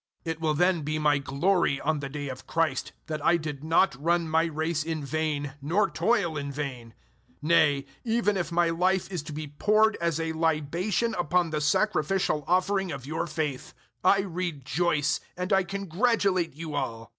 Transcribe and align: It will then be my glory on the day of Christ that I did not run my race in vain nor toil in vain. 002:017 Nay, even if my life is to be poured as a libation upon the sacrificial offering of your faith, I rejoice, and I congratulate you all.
It 0.25 0.41
will 0.41 0.55
then 0.55 0.81
be 0.81 0.97
my 0.97 1.19
glory 1.19 1.79
on 1.79 1.99
the 1.99 2.09
day 2.09 2.27
of 2.27 2.47
Christ 2.47 2.91
that 3.05 3.23
I 3.23 3.37
did 3.37 3.63
not 3.63 3.93
run 4.03 4.27
my 4.27 4.45
race 4.45 4.83
in 4.83 5.05
vain 5.05 5.53
nor 5.61 5.91
toil 5.91 6.35
in 6.37 6.51
vain. 6.51 6.95
002:017 7.43 7.43
Nay, 7.43 7.85
even 8.03 8.35
if 8.35 8.51
my 8.51 8.71
life 8.71 9.11
is 9.11 9.21
to 9.21 9.31
be 9.31 9.45
poured 9.45 9.97
as 10.01 10.19
a 10.19 10.33
libation 10.33 11.13
upon 11.19 11.51
the 11.51 11.61
sacrificial 11.61 12.43
offering 12.47 12.91
of 12.91 13.05
your 13.05 13.27
faith, 13.27 13.75
I 14.03 14.21
rejoice, 14.21 15.19
and 15.37 15.53
I 15.53 15.63
congratulate 15.63 16.55
you 16.55 16.73
all. 16.73 17.09